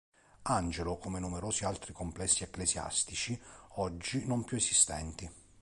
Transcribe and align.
Angelo 0.49 0.97
come 0.97 1.19
numerosi 1.19 1.63
altri 1.63 1.93
complessi 1.93 2.41
ecclesiastici, 2.41 3.39
oggi 3.75 4.25
non 4.25 4.43
più 4.43 4.57
esistenti. 4.57 5.31